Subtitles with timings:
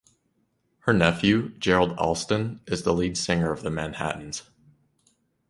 [0.79, 4.41] Her nephew, Gerald Alston is the lead singer of The Manhattans.